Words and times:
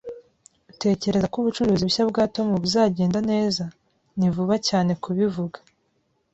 "Utekereza 0.71 1.29
ko 1.31 1.35
ubucuruzi 1.39 1.83
bushya 1.87 2.03
bwa 2.11 2.23
Tom 2.35 2.47
buzagenda 2.63 3.19
neza?" 3.31 3.63
"Ni 4.17 4.27
vuba 4.35 4.55
cyane 4.67 4.91
kubivuga." 5.03 5.57